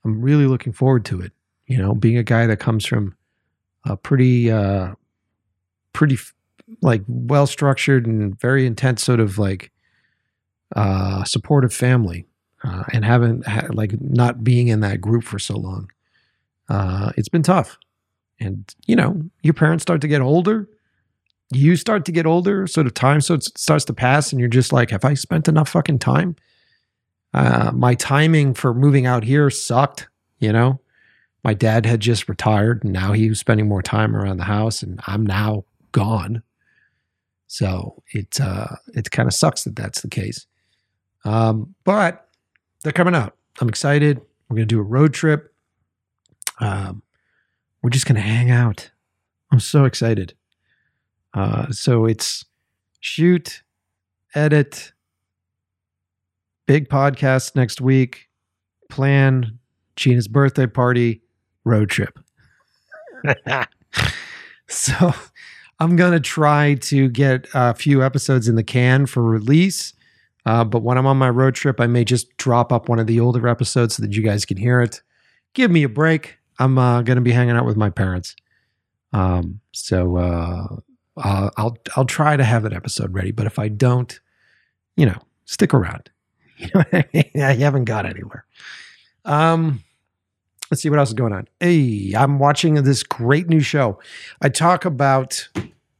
I'm 0.02 0.22
really 0.22 0.46
looking 0.46 0.72
forward 0.72 1.04
to 1.06 1.20
it. 1.20 1.32
You 1.66 1.76
know, 1.76 1.94
being 1.94 2.16
a 2.16 2.22
guy 2.22 2.46
that 2.46 2.56
comes 2.56 2.86
from 2.86 3.16
a 3.84 3.98
pretty, 3.98 4.50
uh, 4.50 4.94
pretty 5.92 6.16
like 6.80 7.02
well 7.06 7.46
structured 7.46 8.06
and 8.06 8.40
very 8.40 8.64
intense 8.64 9.02
sort 9.02 9.20
of 9.20 9.36
like 9.36 9.72
uh, 10.74 11.22
supportive 11.24 11.74
family 11.74 12.24
uh, 12.62 12.84
and 12.92 13.04
haven't 13.04 13.46
ha- 13.46 13.68
like 13.70 14.00
not 14.00 14.44
being 14.44 14.68
in 14.68 14.80
that 14.80 15.00
group 15.00 15.24
for 15.24 15.38
so 15.38 15.56
long. 15.56 15.90
Uh, 16.68 17.12
it's 17.16 17.28
been 17.28 17.42
tough, 17.42 17.78
and 18.38 18.74
you 18.86 18.96
know 18.96 19.22
your 19.42 19.54
parents 19.54 19.82
start 19.82 20.00
to 20.02 20.08
get 20.08 20.20
older. 20.20 20.68
You 21.52 21.74
start 21.76 22.04
to 22.04 22.12
get 22.12 22.26
older, 22.26 22.66
sort 22.68 22.86
of 22.86 22.94
time 22.94 23.20
so 23.20 23.34
it 23.34 23.44
starts 23.58 23.84
to 23.86 23.92
pass, 23.92 24.32
and 24.32 24.38
you're 24.38 24.48
just 24.48 24.72
like, 24.72 24.90
have 24.90 25.04
I 25.04 25.14
spent 25.14 25.48
enough 25.48 25.70
fucking 25.70 25.98
time? 25.98 26.36
Uh, 27.34 27.70
my 27.74 27.94
timing 27.94 28.54
for 28.54 28.72
moving 28.74 29.06
out 29.06 29.24
here 29.24 29.50
sucked. 29.50 30.08
You 30.38 30.52
know, 30.52 30.80
my 31.42 31.54
dad 31.54 31.86
had 31.86 32.00
just 32.00 32.28
retired, 32.28 32.84
and 32.84 32.92
now 32.92 33.12
he 33.12 33.28
was 33.28 33.40
spending 33.40 33.68
more 33.68 33.82
time 33.82 34.14
around 34.16 34.36
the 34.36 34.44
house, 34.44 34.82
and 34.82 35.00
I'm 35.06 35.26
now 35.26 35.64
gone. 35.92 36.42
So 37.46 38.02
it 38.12 38.40
uh, 38.40 38.76
it 38.94 39.10
kind 39.10 39.26
of 39.26 39.34
sucks 39.34 39.64
that 39.64 39.74
that's 39.74 40.02
the 40.02 40.08
case. 40.08 40.46
Um, 41.24 41.74
but 41.84 42.28
they're 42.82 42.92
coming 42.92 43.14
out. 43.14 43.36
I'm 43.60 43.68
excited. 43.68 44.20
We're 44.48 44.56
going 44.56 44.68
to 44.68 44.74
do 44.74 44.80
a 44.80 44.84
road 44.84 45.14
trip. 45.14 45.52
Um, 46.60 47.02
we're 47.82 47.90
just 47.90 48.06
going 48.06 48.16
to 48.16 48.22
hang 48.22 48.50
out. 48.50 48.90
I'm 49.52 49.60
so 49.60 49.84
excited. 49.84 50.34
Uh, 51.34 51.70
so 51.70 52.06
it's 52.06 52.44
shoot, 53.00 53.62
edit, 54.34 54.92
big 56.66 56.88
podcast 56.88 57.56
next 57.56 57.80
week, 57.80 58.28
plan 58.88 59.58
Gina's 59.96 60.28
birthday 60.28 60.66
party, 60.66 61.22
road 61.64 61.90
trip. 61.90 62.18
so 64.68 65.12
I'm 65.78 65.96
going 65.96 66.12
to 66.12 66.20
try 66.20 66.74
to 66.74 67.08
get 67.08 67.46
a 67.54 67.74
few 67.74 68.02
episodes 68.02 68.48
in 68.48 68.54
the 68.54 68.62
can 68.62 69.06
for 69.06 69.22
release. 69.22 69.94
Uh, 70.46 70.64
but 70.64 70.82
when 70.82 70.98
I'm 70.98 71.06
on 71.06 71.16
my 71.16 71.30
road 71.30 71.54
trip, 71.54 71.80
I 71.80 71.86
may 71.86 72.04
just 72.04 72.36
drop 72.36 72.72
up 72.72 72.88
one 72.88 72.98
of 72.98 73.06
the 73.06 73.20
older 73.20 73.46
episodes 73.48 73.96
so 73.96 74.02
that 74.02 74.14
you 74.14 74.22
guys 74.22 74.44
can 74.44 74.56
hear 74.56 74.80
it. 74.80 75.02
Give 75.54 75.70
me 75.70 75.82
a 75.82 75.88
break. 75.88 76.38
I'm 76.58 76.78
uh, 76.78 77.02
going 77.02 77.16
to 77.16 77.22
be 77.22 77.32
hanging 77.32 77.56
out 77.56 77.66
with 77.66 77.76
my 77.76 77.90
parents. 77.90 78.36
Um, 79.12 79.60
so 79.72 80.16
uh, 80.16 80.76
I'll 81.16 81.76
I'll 81.96 82.04
try 82.04 82.36
to 82.36 82.44
have 82.44 82.64
an 82.64 82.72
episode 82.72 83.12
ready, 83.12 83.32
but 83.32 83.46
if 83.46 83.58
I 83.58 83.68
don't, 83.68 84.18
you 84.96 85.06
know, 85.06 85.18
stick 85.44 85.74
around. 85.74 86.10
I? 86.74 87.04
I 87.34 87.54
haven't 87.54 87.84
got 87.84 88.06
anywhere. 88.06 88.44
Um, 89.24 89.82
let's 90.70 90.82
see 90.82 90.90
what 90.90 90.98
else 90.98 91.10
is 91.10 91.14
going 91.14 91.32
on. 91.32 91.48
Hey, 91.58 92.12
I'm 92.16 92.38
watching 92.38 92.74
this 92.74 93.02
great 93.02 93.48
new 93.48 93.60
show. 93.60 93.98
I 94.40 94.48
talk 94.48 94.84
about 94.84 95.48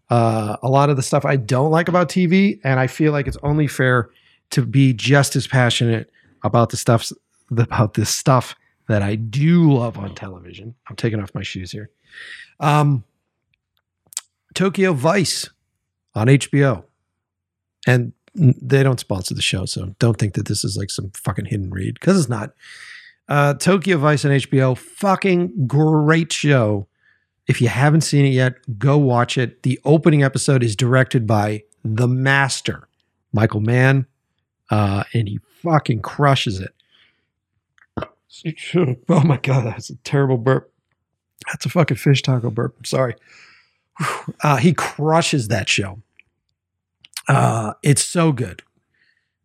uh, 0.09 0.57
a 0.63 0.69
lot 0.69 0.91
of 0.91 0.97
the 0.97 1.03
stuff 1.03 1.25
I 1.25 1.37
don't 1.37 1.71
like 1.71 1.89
about 1.89 2.09
TV, 2.09 2.61
and 2.65 2.79
I 2.79 2.87
feel 2.87 3.13
like 3.13 3.27
it's 3.27 3.39
only 3.43 3.67
fair 3.67 4.11
to 4.51 4.67
be 4.67 4.93
just 4.93 5.37
as 5.37 5.47
passionate 5.47 6.11
about 6.43 6.71
the 6.71 6.77
stuff 6.77 7.11
about 7.51 7.95
this 7.95 8.11
stuff 8.11 8.55
that 8.89 9.03
I 9.03 9.15
do 9.15 9.73
love 9.73 9.99
on 9.99 10.15
television. 10.15 10.75
I'm 10.89 10.97
taking 10.97 11.21
off 11.21 11.35
my 11.35 11.43
shoes 11.43 11.71
here. 11.71 11.91
Um, 12.59 13.05
Tokyo 14.55 14.93
Vice 14.93 15.49
on 16.15 16.27
HBO, 16.27 16.85
and 17.87 18.13
they 18.35 18.83
don't 18.83 19.01
sponsor 19.01 19.35
the 19.35 19.43
show, 19.43 19.65
so 19.65 19.95
don't 19.99 20.19
think 20.19 20.35
that 20.35 20.47
this 20.47 20.65
is 20.65 20.77
like 20.77 20.91
some 20.91 21.11
fucking 21.15 21.47
hidden 21.47 21.71
read 21.71 21.95
because 21.95 22.19
it's 22.19 22.29
not. 22.29 22.53
Uh, 23.29 23.55
Tokyo 23.55 23.97
Vice 23.97 24.25
on 24.25 24.33
HBO, 24.33 24.77
fucking 24.77 25.67
great 25.67 26.33
show. 26.33 26.89
If 27.47 27.61
you 27.61 27.69
haven't 27.69 28.03
seen 28.03 28.25
it 28.25 28.31
yet, 28.31 28.55
go 28.79 28.99
watch 28.99 29.39
it. 29.39 29.63
The 29.63 29.79
opening 29.85 30.23
episode 30.23 30.63
is 30.63 30.75
directed 30.75 31.27
by 31.27 31.63
the 31.85 32.09
master, 32.09 32.89
Michael 33.33 33.61
Mann, 33.61 34.07
uh, 34.71 35.05
and 35.13 35.29
he 35.29 35.41
fucking 35.63 36.03
crushes 36.03 36.61
it. 36.61 36.75
Oh 39.09 39.25
my 39.25 39.39
god, 39.39 39.67
that's 39.67 39.91
a 39.91 39.97
terrible 39.97 40.39
burp. 40.39 40.73
That's 41.49 41.67
a 41.67 41.69
fucking 41.69 41.97
fish 41.97 42.23
taco 42.23 42.51
burp. 42.51 42.87
Sorry. 42.87 43.15
Uh, 44.43 44.57
he 44.57 44.73
crushes 44.73 45.49
that 45.49 45.69
show. 45.69 46.01
Uh, 47.29 47.75
it's 47.83 48.03
so 48.03 48.33
good. 48.33 48.63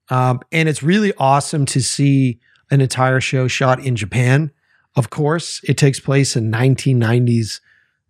Um, 0.10 0.40
and 0.52 0.70
it's 0.70 0.82
really 0.82 1.12
awesome 1.18 1.66
to 1.68 1.82
see 1.82 2.40
an 2.72 2.80
entire 2.80 3.20
show 3.20 3.48
shot 3.50 3.84
in 3.84 3.96
Japan. 3.96 4.52
Of 4.96 5.10
course, 5.10 5.60
it 5.66 5.78
takes 5.78 6.00
place 6.00 6.38
in 6.38 6.52
1990s 6.52 7.60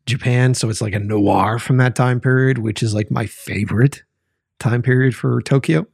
Japan. 0.06 0.54
So 0.54 0.70
it's 0.70 0.82
like 0.82 0.94
a 0.94 1.00
noir 1.00 1.58
from 1.58 1.78
that 1.78 1.96
time 1.96 2.20
period, 2.20 2.60
which 2.60 2.84
is 2.84 2.94
like 2.94 3.10
my 3.10 3.26
favorite 3.26 4.04
time 4.60 4.82
period 4.82 5.16
for 5.16 5.42
Tokyo. 5.42 5.88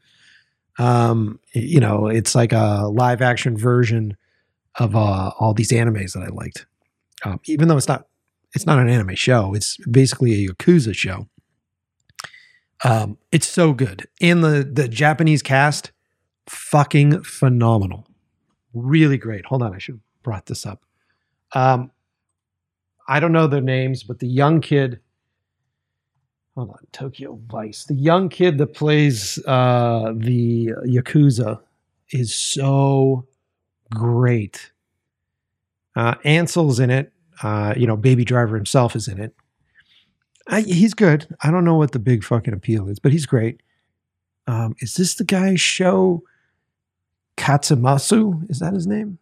Um, 0.77 1.39
you 1.53 1.79
know, 1.79 2.07
it's 2.07 2.33
like 2.33 2.53
a 2.53 2.89
live 2.91 3.21
action 3.21 3.57
version 3.57 4.17
of 4.75 4.95
uh, 4.95 5.31
all 5.39 5.53
these 5.53 5.71
animes 5.71 6.13
that 6.13 6.23
I 6.23 6.27
liked. 6.27 6.65
Um, 7.23 7.39
even 7.45 7.67
though 7.67 7.77
it's 7.77 7.87
not 7.87 8.07
it's 8.53 8.65
not 8.65 8.79
an 8.79 8.89
anime 8.89 9.15
show, 9.15 9.53
it's 9.53 9.77
basically 9.85 10.33
a 10.33 10.49
yakuza 10.49 10.95
show. 10.95 11.27
Um, 12.83 13.17
it's 13.31 13.47
so 13.47 13.73
good. 13.73 14.07
And 14.21 14.43
the 14.43 14.67
the 14.69 14.87
Japanese 14.87 15.41
cast, 15.41 15.91
fucking 16.47 17.23
phenomenal. 17.23 18.07
Really 18.73 19.17
great. 19.17 19.45
Hold 19.45 19.61
on, 19.63 19.73
I 19.73 19.77
should 19.77 19.95
have 19.95 20.23
brought 20.23 20.45
this 20.47 20.65
up. 20.65 20.83
Um, 21.53 21.91
I 23.07 23.19
don't 23.19 23.33
know 23.33 23.47
their 23.47 23.61
names, 23.61 24.03
but 24.03 24.19
the 24.19 24.27
young 24.27 24.61
kid. 24.61 24.99
Hold 26.55 26.71
on, 26.71 26.87
Tokyo 26.91 27.39
Vice. 27.49 27.85
The 27.85 27.93
young 27.93 28.27
kid 28.27 28.57
that 28.57 28.73
plays 28.73 29.39
uh, 29.45 30.11
the 30.15 30.73
Yakuza 30.85 31.61
is 32.09 32.35
so 32.35 33.25
great. 33.93 34.71
Uh, 35.95 36.15
Ansel's 36.23 36.79
in 36.79 36.89
it. 36.89 37.13
Uh, 37.41 37.73
you 37.77 37.87
know, 37.87 37.95
Baby 37.95 38.25
Driver 38.25 38.55
himself 38.55 38.95
is 38.95 39.07
in 39.07 39.19
it. 39.19 39.33
I, 40.47 40.61
he's 40.61 40.93
good. 40.93 41.27
I 41.41 41.51
don't 41.51 41.63
know 41.63 41.75
what 41.75 41.93
the 41.93 41.99
big 41.99 42.23
fucking 42.23 42.53
appeal 42.53 42.89
is, 42.89 42.99
but 42.99 43.11
he's 43.11 43.25
great. 43.25 43.61
Um, 44.47 44.75
is 44.79 44.95
this 44.95 45.15
the 45.15 45.23
guy 45.23 45.55
show 45.55 46.23
Katsumasu? 47.37 48.49
Is 48.49 48.59
that 48.59 48.73
his 48.73 48.87
name? 48.87 49.17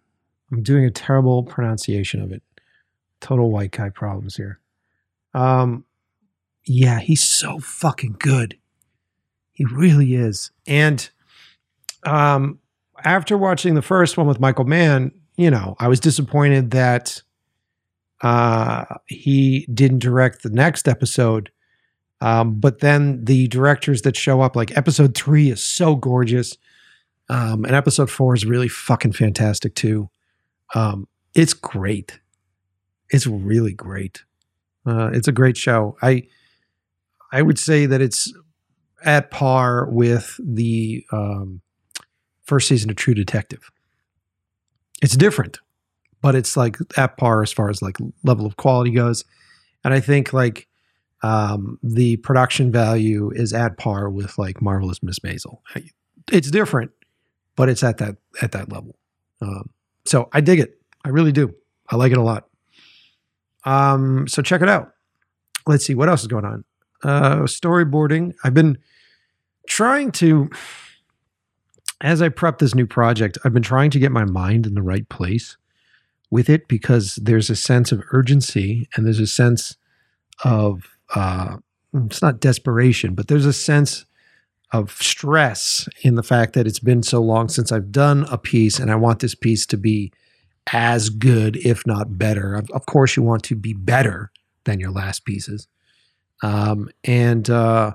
I'm 0.51 0.63
doing 0.63 0.85
a 0.85 0.91
terrible 0.91 1.43
pronunciation 1.43 2.21
of 2.21 2.31
it. 2.31 2.41
Total 3.21 3.49
white 3.49 3.71
guy 3.71 3.89
problems 3.89 4.35
here. 4.35 4.59
Um, 5.33 5.85
yeah, 6.65 6.99
he's 6.99 7.23
so 7.23 7.59
fucking 7.59 8.17
good. 8.19 8.57
He 9.51 9.65
really 9.65 10.15
is. 10.15 10.51
And 10.67 11.09
um, 12.05 12.59
after 13.03 13.37
watching 13.37 13.75
the 13.75 13.81
first 13.81 14.17
one 14.17 14.27
with 14.27 14.39
Michael 14.39 14.65
Mann, 14.65 15.11
you 15.37 15.51
know, 15.51 15.75
I 15.79 15.87
was 15.87 15.99
disappointed 15.99 16.71
that 16.71 17.21
uh, 18.21 18.85
he 19.05 19.67
didn't 19.73 19.99
direct 19.99 20.43
the 20.43 20.49
next 20.49 20.87
episode. 20.87 21.51
Um, 22.21 22.59
but 22.59 22.79
then 22.79 23.23
the 23.23 23.47
directors 23.47 24.01
that 24.01 24.17
show 24.17 24.41
up, 24.41 24.55
like 24.55 24.75
episode 24.77 25.15
three 25.15 25.49
is 25.49 25.63
so 25.63 25.95
gorgeous. 25.95 26.57
Um, 27.29 27.63
and 27.63 27.75
episode 27.75 28.09
four 28.09 28.33
is 28.33 28.45
really 28.45 28.67
fucking 28.67 29.13
fantastic 29.13 29.75
too. 29.75 30.09
Um, 30.75 31.07
it's 31.33 31.53
great. 31.53 32.19
It's 33.09 33.27
really 33.27 33.73
great. 33.73 34.23
Uh, 34.85 35.11
it's 35.13 35.27
a 35.27 35.31
great 35.31 35.57
show. 35.57 35.97
I 36.01 36.27
I 37.31 37.41
would 37.41 37.59
say 37.59 37.85
that 37.85 38.01
it's 38.01 38.33
at 39.03 39.31
par 39.31 39.87
with 39.89 40.39
the 40.43 41.05
um, 41.11 41.61
first 42.43 42.67
season 42.67 42.89
of 42.89 42.95
True 42.95 43.13
Detective. 43.13 43.71
It's 45.01 45.15
different, 45.15 45.59
but 46.21 46.35
it's 46.35 46.57
like 46.57 46.77
at 46.97 47.17
par 47.17 47.41
as 47.41 47.51
far 47.51 47.69
as 47.69 47.81
like 47.81 47.97
level 48.23 48.45
of 48.45 48.57
quality 48.57 48.91
goes. 48.91 49.23
And 49.83 49.93
I 49.93 49.99
think 49.99 50.33
like 50.33 50.67
um, 51.21 51.79
the 51.83 52.17
production 52.17 52.71
value 52.71 53.31
is 53.33 53.53
at 53.53 53.77
par 53.77 54.09
with 54.09 54.37
like 54.37 54.61
Marvelous 54.61 55.01
Miss 55.03 55.19
Maisel. 55.19 55.59
It's 56.31 56.51
different, 56.51 56.91
but 57.55 57.69
it's 57.69 57.83
at 57.83 57.97
that 57.99 58.17
at 58.41 58.51
that 58.51 58.71
level. 58.71 58.97
Um, 59.41 59.69
so 60.05 60.29
I 60.33 60.41
dig 60.41 60.59
it. 60.59 60.79
I 61.05 61.09
really 61.09 61.31
do. 61.31 61.53
I 61.89 61.95
like 61.95 62.11
it 62.11 62.17
a 62.17 62.23
lot. 62.23 62.47
Um, 63.63 64.27
so 64.27 64.41
check 64.41 64.61
it 64.61 64.69
out. 64.69 64.93
Let's 65.67 65.85
see 65.85 65.95
what 65.95 66.09
else 66.09 66.21
is 66.21 66.27
going 66.27 66.45
on. 66.45 66.63
Uh, 67.03 67.43
storyboarding. 67.43 68.33
I've 68.43 68.53
been 68.53 68.77
trying 69.67 70.11
to 70.13 70.49
as 72.01 72.21
I 72.21 72.29
prep 72.29 72.59
this 72.59 72.75
new 72.75 72.87
project, 72.87 73.37
I've 73.43 73.53
been 73.53 73.63
trying 73.63 73.91
to 73.91 73.99
get 73.99 74.11
my 74.11 74.25
mind 74.25 74.65
in 74.65 74.73
the 74.73 74.81
right 74.81 75.07
place 75.09 75.57
with 76.31 76.49
it 76.49 76.67
because 76.67 77.15
there's 77.21 77.49
a 77.49 77.55
sense 77.55 77.91
of 77.91 78.03
urgency 78.11 78.87
and 78.95 79.05
there's 79.05 79.19
a 79.19 79.27
sense 79.27 79.75
of 80.43 80.97
uh, 81.15 81.57
it's 81.93 82.21
not 82.21 82.39
desperation, 82.39 83.15
but 83.15 83.27
there's 83.27 83.45
a 83.45 83.53
sense 83.53 84.05
of 84.71 84.91
stress 84.91 85.89
in 86.03 86.15
the 86.15 86.23
fact 86.23 86.53
that 86.53 86.67
it's 86.67 86.79
been 86.79 87.01
so 87.01 87.21
long 87.21 87.49
since 87.49 87.71
I've 87.71 87.91
done 87.91 88.25
a 88.29 88.37
piece 88.37 88.79
and 88.79 88.91
I 88.91 88.95
want 88.95 89.19
this 89.19 89.33
piece 89.33 89.65
to 89.67 89.77
be 89.77 90.13
as 90.71 91.09
good, 91.09 91.57
if 91.57 91.85
not 91.87 92.19
better. 92.19 92.55
Of, 92.55 92.85
course, 92.85 93.17
you 93.17 93.23
want 93.23 93.43
to 93.45 93.55
be 93.55 93.73
better 93.73 94.31
than 94.65 94.79
your 94.79 94.91
last 94.91 95.25
pieces. 95.25 95.67
Um, 96.41 96.89
and 97.03 97.49
uh, 97.49 97.93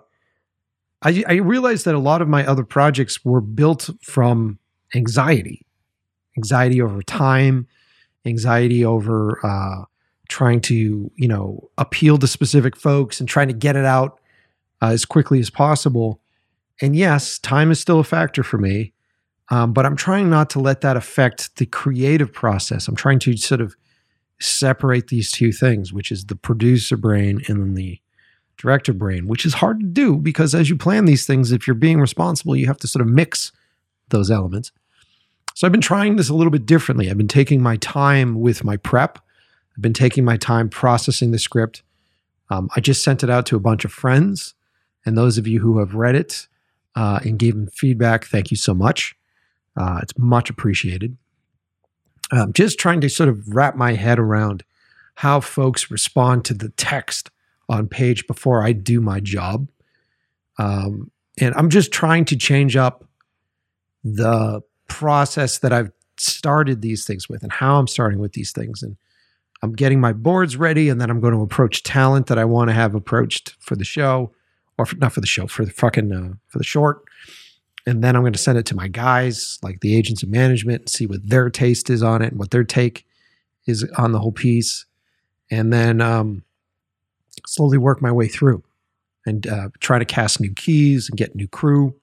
I, 1.03 1.25
I 1.29 1.35
realized 1.35 1.85
that 1.85 1.95
a 1.95 1.99
lot 1.99 2.23
of 2.23 2.29
my 2.29 2.47
other 2.47 2.65
projects 2.65 3.25
were 3.25 3.41
built 3.41 3.91
from 4.03 4.59
anxiety, 4.95 5.67
anxiety 6.37 6.81
over 6.81 7.03
time, 7.03 7.67
anxiety 8.27 8.85
over 8.85 9.45
uh, 9.45 9.85
trying 10.29 10.61
to 10.61 11.11
you 11.17 11.29
know 11.29 11.69
appeal 11.79 12.19
to 12.19 12.27
specific 12.27 12.77
folks 12.77 13.21
and 13.21 13.29
trying 13.29 13.49
to 13.49 13.55
get 13.55 13.77
it 13.77 13.85
out 13.85 14.21
uh, 14.83 14.89
as 14.89 15.05
quickly 15.05 15.41
as 15.41 15.51
possible. 15.51 16.21
And 16.81 16.97
yes, 16.97 17.39
time 17.39 17.71
is 17.71 17.79
still 17.79 18.01
a 18.01 18.05
factor 18.05 18.43
for 18.43 18.59
me, 18.59 18.93
um, 19.51 19.73
but 19.73 19.87
I'm 19.87 19.97
trying 19.97 20.29
not 20.29 20.51
to 20.51 20.59
let 20.59 20.81
that 20.81 20.97
affect 20.97 21.57
the 21.57 21.67
creative 21.67 22.33
process. 22.33 22.89
I'm 22.89 22.97
trying 22.97 23.21
to 23.21 23.37
sort 23.37 23.61
of 23.61 23.77
separate 24.41 25.09
these 25.09 25.31
two 25.31 25.53
things, 25.53 25.93
which 25.93 26.11
is 26.11 26.25
the 26.25 26.37
producer 26.37 26.97
brain 26.97 27.41
and 27.49 27.61
then 27.61 27.75
the 27.75 28.01
director 28.57 28.93
brain, 28.93 29.27
which 29.27 29.45
is 29.45 29.55
hard 29.55 29.81
to 29.81 29.87
do 29.87 30.17
because 30.17 30.55
as 30.55 30.71
you 30.71 30.77
plan 30.77 31.05
these 31.05 31.27
things, 31.27 31.53
if 31.53 31.67
you're 31.67 31.75
being 31.75 32.01
responsible, 32.01 32.57
you 32.57 32.67
have 32.67 32.79
to 32.79 32.89
sort 32.89 33.03
of 33.03 33.09
mix 33.09 33.53
those 34.09 34.31
elements. 34.31 34.73
So 35.55 35.67
I've 35.67 35.73
been 35.73 35.81
trying 35.81 36.17
this 36.17 36.29
a 36.29 36.35
little 36.35 36.51
bit 36.51 36.67
differently. 36.67 37.11
I've 37.11 37.19
been 37.19 37.29
taking 37.29 37.63
my 37.63 37.77
time 37.77 38.41
with 38.41 38.65
my 38.65 38.77
prep. 38.77 39.19
I've 39.77 39.83
been 39.83 39.93
taking 39.93 40.25
my 40.25 40.37
time 40.37 40.69
processing 40.69 41.31
the 41.31 41.39
script. 41.39 41.83
Um, 42.51 42.69
I 42.77 42.81
just 42.81 43.03
sent 43.03 43.23
it 43.23 43.31
out 43.31 43.47
to 43.47 43.57
a 43.57 43.61
bunch 43.61 43.85
of 43.85 43.93
friends, 43.93 44.55
and 45.07 45.17
those 45.17 45.39
of 45.39 45.47
you 45.47 45.61
who 45.61 45.79
have 45.79 45.95
read 45.95 46.15
it 46.15 46.47
uh, 46.95 47.21
and 47.25 47.39
gave 47.39 47.55
them 47.55 47.69
feedback, 47.69 48.27
thank 48.27 48.51
you 48.51 48.57
so 48.57 48.75
much. 48.75 49.15
Uh, 49.77 50.01
it's 50.03 50.17
much 50.19 50.51
appreciated. 50.51 51.17
Um, 52.31 52.53
just 52.53 52.79
trying 52.79 53.01
to 53.01 53.09
sort 53.09 53.29
of 53.29 53.49
wrap 53.49 53.77
my 53.77 53.95
head 53.95 54.19
around 54.19 54.65
how 55.17 55.41
folks 55.41 55.91
respond 55.91 56.45
to 56.47 56.55
the 56.55 56.71
text 56.71 57.31
on 57.69 57.89
page 57.89 58.27
before 58.27 58.63
I 58.63 58.73
do 58.73 59.01
my 59.01 59.21
job. 59.21 59.69
Um, 60.59 61.11
and 61.41 61.55
I'm 61.57 61.71
just 61.71 61.93
trying 61.93 62.25
to 62.27 62.37
change 62.37 62.77
up 62.77 63.05
the 64.05 64.63
process 64.89 65.59
that 65.59 65.73
I've 65.73 65.91
started 66.17 66.83
these 66.83 67.05
things 67.05 67.29
with 67.29 67.43
and 67.43 67.51
how 67.51 67.79
I'm 67.79 67.89
starting 67.89 68.19
with 68.19 68.33
these 68.33 68.53
things. 68.53 68.83
And 68.83 68.97
I'm 69.63 69.73
getting 69.73 70.01
my 70.01 70.13
boards 70.13 70.57
ready, 70.57 70.91
and 70.91 71.01
then 71.01 71.11
I'm 71.11 71.21
going 71.21 71.33
to 71.33 71.41
approach 71.41 71.83
talent 71.83 72.27
that 72.27 72.39
I 72.39 72.45
want 72.45 72.69
to 72.69 72.75
have 72.75 72.95
approached 72.95 73.57
for 73.61 73.77
the 73.77 73.85
show, 73.85 74.33
or 74.77 74.85
for, 74.85 74.97
not 74.97 75.13
for 75.13 75.23
the 75.23 75.27
show, 75.27 75.47
for 75.47 75.65
the 75.65 75.71
fucking 75.71 76.13
uh, 76.13 76.35
for 76.49 76.59
the 76.59 76.65
short. 76.65 77.03
And 77.87 78.05
then 78.05 78.15
I'm 78.15 78.23
going 78.23 78.35
to 78.35 78.39
send 78.39 78.59
it 78.59 78.67
to 78.67 78.77
my 78.77 78.89
guys, 78.89 79.59
like 79.63 79.81
the 79.81 79.97
agents 79.97 80.23
of 80.23 80.29
management, 80.29 80.81
and 80.83 80.89
see 80.89 81.07
what 81.07 81.27
their 81.27 81.49
taste 81.49 81.89
is 81.89 82.03
on 82.03 82.21
it 82.21 82.33
and 82.33 82.39
what 82.39 82.51
their 82.51 82.65
take 82.65 83.07
is 83.67 83.89
on 83.97 84.13
the 84.13 84.19
whole 84.19 84.33
piece. 84.33 84.85
And 85.51 85.73
then 85.73 86.01
um, 86.01 86.45
slowly 87.47 87.79
work 87.79 88.01
my 88.03 88.13
way 88.13 88.29
through 88.29 88.63
and 89.27 89.47
uh, 89.47 89.69
try 89.81 89.99
to 89.99 90.05
cast 90.05 90.41
new 90.41 90.53
keys 90.53 91.09
and 91.09 91.19
get 91.19 91.35
new 91.35 91.49
crew 91.49 91.95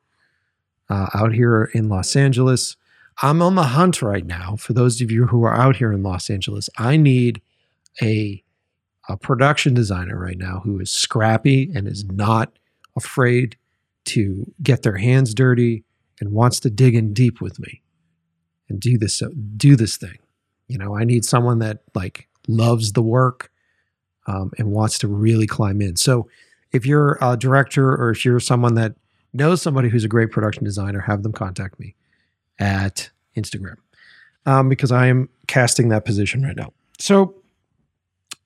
uh, 0.89 1.07
out 1.13 1.33
here 1.33 1.69
in 1.73 1.89
Los 1.89 2.15
Angeles. 2.15 2.75
I'm 3.21 3.41
on 3.41 3.55
the 3.55 3.63
hunt 3.63 4.01
right 4.01 4.25
now. 4.25 4.55
For 4.55 4.73
those 4.73 5.01
of 5.01 5.11
you 5.11 5.27
who 5.27 5.43
are 5.43 5.53
out 5.53 5.75
here 5.75 5.91
in 5.91 6.03
Los 6.03 6.29
Angeles, 6.29 6.69
I 6.77 6.97
need 6.97 7.41
a, 8.01 8.43
a 9.07 9.17
production 9.17 9.73
designer 9.73 10.17
right 10.17 10.37
now 10.37 10.61
who 10.63 10.79
is 10.79 10.89
scrappy 10.89 11.71
and 11.75 11.87
is 11.87 12.05
not 12.05 12.57
afraid 12.95 13.57
to 14.05 14.51
get 14.63 14.81
their 14.81 14.97
hands 14.97 15.33
dirty 15.33 15.83
and 16.19 16.31
wants 16.31 16.59
to 16.61 16.69
dig 16.69 16.95
in 16.95 17.13
deep 17.13 17.41
with 17.41 17.59
me 17.59 17.81
and 18.69 18.79
do 18.79 18.97
this 18.97 19.21
do 19.57 19.75
this 19.75 19.97
thing. 19.97 20.17
You 20.67 20.77
know, 20.77 20.95
I 20.95 21.03
need 21.03 21.25
someone 21.25 21.59
that 21.59 21.83
like 21.93 22.27
loves 22.47 22.93
the 22.93 23.01
work 23.01 23.51
um, 24.27 24.51
and 24.57 24.71
wants 24.71 24.97
to 24.99 25.07
really 25.07 25.47
climb 25.47 25.81
in. 25.81 25.95
So 25.95 26.29
if 26.71 26.85
you're 26.85 27.17
a 27.21 27.35
director 27.37 27.89
or 27.89 28.11
if 28.11 28.23
you're 28.23 28.39
someone 28.39 28.75
that 28.75 28.95
knows 29.33 29.61
somebody 29.61 29.89
who's 29.89 30.03
a 30.03 30.09
great 30.09 30.31
production 30.31 30.63
designer, 30.63 30.99
have 31.01 31.23
them 31.23 31.31
contact 31.31 31.79
me 31.79 31.95
at 32.59 33.09
Instagram 33.35 33.75
um, 34.45 34.69
because 34.69 34.91
I 34.91 35.07
am 35.07 35.29
casting 35.47 35.89
that 35.89 36.05
position 36.05 36.43
right 36.43 36.55
now. 36.55 36.73
So, 36.99 37.35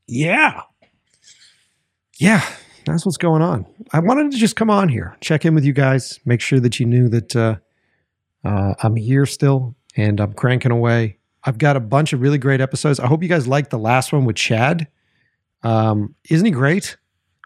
yeah. 0.08 0.62
Yeah, 2.18 2.48
that's 2.86 3.06
what's 3.06 3.18
going 3.18 3.42
on. 3.42 3.66
I 3.92 4.00
wanted 4.00 4.32
to 4.32 4.38
just 4.38 4.56
come 4.56 4.70
on 4.70 4.90
here, 4.90 5.18
check 5.20 5.46
in 5.46 5.54
with 5.54 5.66
you 5.66 5.74
guys, 5.74 6.20
make 6.26 6.40
sure 6.40 6.60
that 6.62 6.80
you 6.80 6.86
knew 6.86 7.10
that 7.10 7.36
uh, 7.36 7.56
uh, 8.46 8.76
I'm 8.82 8.96
here 8.96 9.26
still 9.26 9.76
and 9.98 10.20
I'm 10.20 10.34
cranking 10.34 10.72
away. 10.72 11.18
I've 11.44 11.58
got 11.58 11.76
a 11.76 11.80
bunch 11.80 12.14
of 12.14 12.22
really 12.22 12.38
great 12.38 12.62
episodes. 12.62 13.00
I 13.00 13.08
hope 13.08 13.22
you 13.22 13.30
guys 13.30 13.48
liked 13.48 13.70
the 13.70 13.80
last 13.80 14.14
one 14.14 14.26
with 14.26 14.36
Chad. 14.36 14.88
Um, 15.66 16.14
isn't 16.30 16.46
he 16.46 16.52
great? 16.52 16.96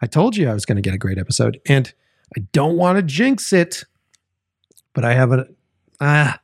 I 0.01 0.05
told 0.05 0.35
you 0.35 0.49
I 0.49 0.53
was 0.53 0.65
going 0.65 0.75
to 0.75 0.81
get 0.81 0.93
a 0.93 0.97
great 0.97 1.17
episode, 1.17 1.59
and 1.67 1.91
I 2.37 2.41
don't 2.51 2.75
want 2.75 2.97
to 2.97 3.01
jinx 3.01 3.53
it, 3.53 3.85
but 4.93 5.05
I 5.05 5.13
have 5.13 5.31
a. 5.31 5.47
Ah, 6.01 6.39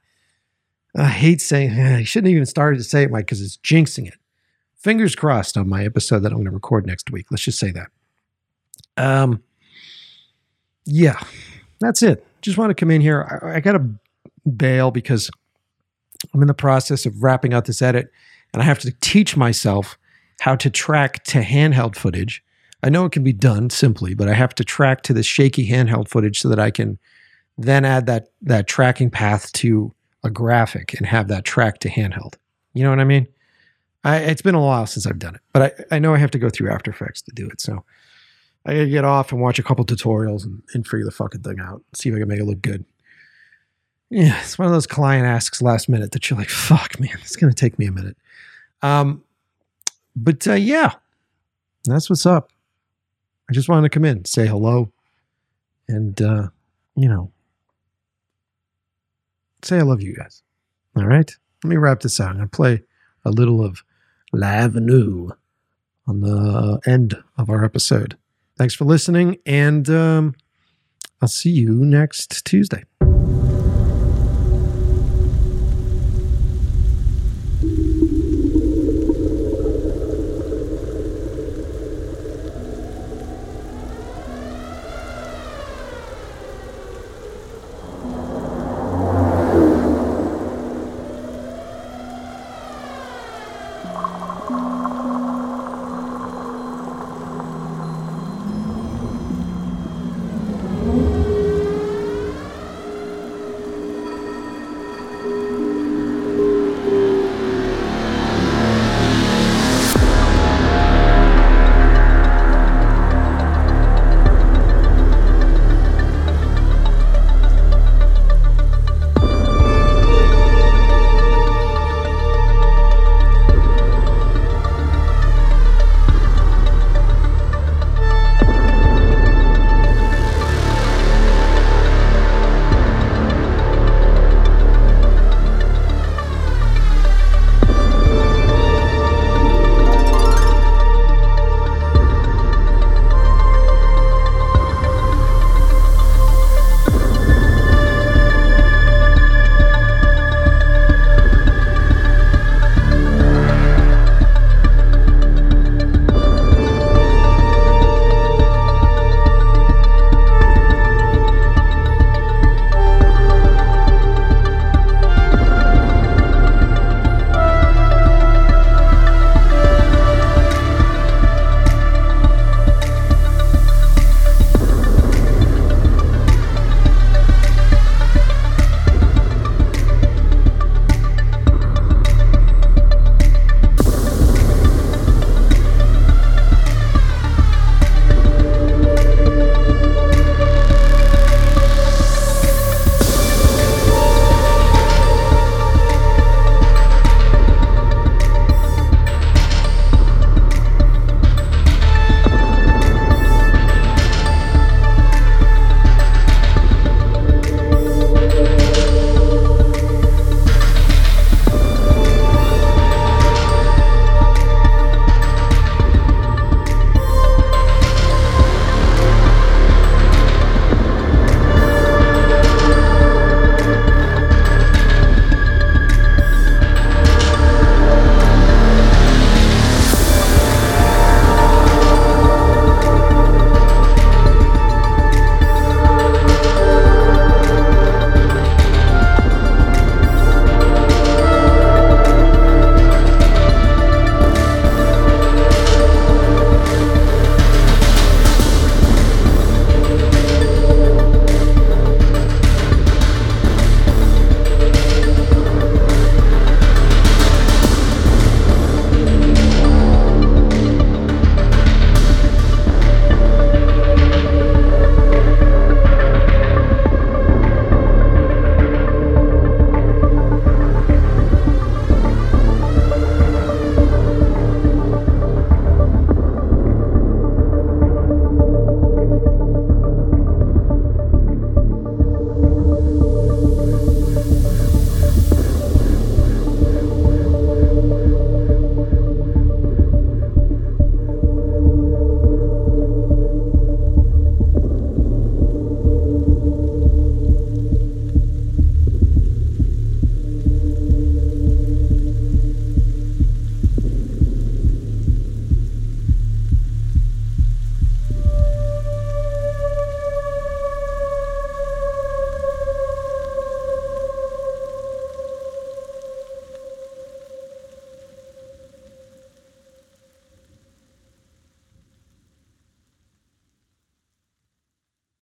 I 0.97 1.07
hate 1.07 1.41
saying. 1.41 1.71
I 1.79 2.03
shouldn't 2.03 2.31
even 2.31 2.45
started 2.45 2.77
to 2.77 2.83
say 2.83 3.03
it, 3.03 3.11
Mike, 3.11 3.25
because 3.25 3.41
it's 3.41 3.57
jinxing 3.57 4.07
it. 4.07 4.15
Fingers 4.77 5.15
crossed 5.15 5.57
on 5.57 5.67
my 5.67 5.83
episode 5.83 6.19
that 6.19 6.31
I'm 6.31 6.37
going 6.37 6.45
to 6.45 6.51
record 6.51 6.87
next 6.87 7.11
week. 7.11 7.27
Let's 7.29 7.43
just 7.43 7.59
say 7.59 7.71
that. 7.71 7.87
Um. 8.97 9.43
Yeah, 10.85 11.19
that's 11.79 12.01
it. 12.03 12.25
Just 12.41 12.57
want 12.57 12.69
to 12.69 12.75
come 12.75 12.91
in 12.91 13.01
here. 13.01 13.41
I, 13.43 13.55
I 13.55 13.59
got 13.59 13.73
to 13.73 13.89
bail 14.49 14.91
because 14.91 15.29
I'm 16.33 16.41
in 16.41 16.47
the 16.47 16.53
process 16.53 17.05
of 17.05 17.21
wrapping 17.21 17.53
out 17.53 17.65
this 17.65 17.81
edit, 17.81 18.11
and 18.53 18.61
I 18.61 18.65
have 18.65 18.79
to 18.79 18.91
teach 19.01 19.35
myself 19.35 19.97
how 20.39 20.55
to 20.55 20.69
track 20.69 21.23
to 21.23 21.41
handheld 21.41 21.95
footage 21.95 22.43
I 22.85 22.89
know 22.89 23.03
it 23.05 23.11
can 23.11 23.23
be 23.23 23.33
done 23.33 23.71
simply, 23.71 24.13
but 24.13 24.29
I 24.29 24.35
have 24.35 24.53
to 24.55 24.63
track 24.63 25.01
to 25.03 25.13
the 25.13 25.23
shaky 25.23 25.67
handheld 25.67 26.07
footage 26.07 26.39
so 26.39 26.49
that 26.49 26.59
I 26.59 26.69
can 26.69 26.99
then 27.57 27.83
add 27.83 28.05
that 28.05 28.27
that 28.43 28.67
tracking 28.67 29.09
path 29.09 29.51
to 29.53 29.91
a 30.23 30.29
graphic 30.29 30.93
and 30.93 31.07
have 31.07 31.27
that 31.29 31.45
track 31.45 31.79
to 31.79 31.89
handheld. 31.89 32.35
You 32.75 32.83
know 32.83 32.91
what 32.91 32.99
I 32.99 33.05
mean? 33.05 33.27
I, 34.03 34.17
it's 34.17 34.43
been 34.43 34.53
a 34.53 34.61
while 34.61 34.85
since 34.85 35.07
I've 35.07 35.17
done 35.17 35.33
it, 35.33 35.41
but 35.51 35.85
I, 35.91 35.95
I 35.95 35.99
know 35.99 36.13
I 36.13 36.17
have 36.17 36.29
to 36.31 36.37
go 36.37 36.47
through 36.47 36.69
After 36.69 36.91
Effects 36.91 37.23
to 37.23 37.31
do 37.33 37.47
it. 37.47 37.59
So 37.59 37.83
I 38.67 38.73
gotta 38.73 38.87
get 38.87 39.03
off 39.03 39.31
and 39.31 39.41
watch 39.41 39.57
a 39.57 39.63
couple 39.63 39.83
tutorials 39.83 40.43
and, 40.43 40.61
and 40.75 40.85
figure 40.85 41.05
the 41.05 41.11
fucking 41.11 41.41
thing 41.41 41.59
out. 41.59 41.81
See 41.95 42.09
if 42.09 42.15
I 42.15 42.19
can 42.19 42.27
make 42.27 42.39
it 42.39 42.45
look 42.45 42.61
good. 42.61 42.85
Yeah, 44.11 44.39
it's 44.41 44.59
one 44.59 44.67
of 44.67 44.71
those 44.71 44.85
client 44.85 45.25
asks 45.25 45.59
last 45.59 45.89
minute 45.89 46.11
that 46.11 46.29
you're 46.29 46.37
like, 46.37 46.49
fuck, 46.49 46.99
man, 46.99 47.17
it's 47.21 47.35
gonna 47.35 47.51
take 47.51 47.79
me 47.79 47.87
a 47.87 47.91
minute. 47.91 48.17
Um, 48.83 49.23
but 50.15 50.47
uh, 50.47 50.53
yeah, 50.53 50.93
that's 51.85 52.09
what's 52.09 52.25
up. 52.25 52.51
I 53.49 53.53
just 53.53 53.69
wanted 53.69 53.83
to 53.83 53.93
come 53.93 54.05
in, 54.05 54.25
say 54.25 54.47
hello, 54.47 54.91
and 55.87 56.19
uh, 56.21 56.47
you 56.95 57.07
know, 57.07 57.31
say 59.63 59.77
I 59.77 59.81
love 59.81 60.01
you 60.01 60.15
guys. 60.15 60.41
All 60.95 61.05
right. 61.05 61.31
Let 61.63 61.69
me 61.69 61.77
wrap 61.77 62.01
this 62.01 62.19
out. 62.19 62.29
I'm 62.29 62.37
gonna 62.37 62.47
play 62.47 62.83
a 63.23 63.31
little 63.31 63.63
of 63.63 63.83
L'Avenue 64.31 65.29
on 66.07 66.21
the 66.21 66.79
end 66.85 67.21
of 67.37 67.49
our 67.49 67.63
episode. 67.65 68.17
Thanks 68.57 68.73
for 68.73 68.85
listening, 68.85 69.37
and 69.45 69.89
um, 69.89 70.35
I'll 71.21 71.27
see 71.27 71.49
you 71.49 71.85
next 71.85 72.45
Tuesday. 72.45 72.83